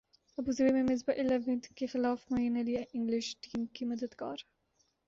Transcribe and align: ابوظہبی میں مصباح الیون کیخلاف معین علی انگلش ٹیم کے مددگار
ابوظہبی 0.37 0.71
میں 0.73 0.83
مصباح 0.83 1.19
الیون 1.19 1.59
کیخلاف 1.75 2.25
معین 2.31 2.57
علی 2.57 2.77
انگلش 2.77 3.35
ٹیم 3.41 3.65
کے 3.73 3.85
مددگار 3.85 4.37